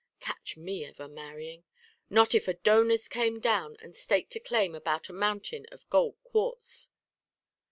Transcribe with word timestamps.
Catch 0.19 0.57
me 0.57 0.83
ever 0.83 1.07
marrying! 1.07 1.63
Not 2.09 2.33
if 2.33 2.47
Adonis 2.47 3.07
came 3.07 3.39
down 3.39 3.77
and 3.83 3.95
staked 3.95 4.35
a 4.35 4.39
claim 4.39 4.73
about 4.73 5.09
a 5.09 5.13
mountain 5.13 5.67
of 5.71 5.87
gold 5.91 6.15
quartz. 6.23 6.89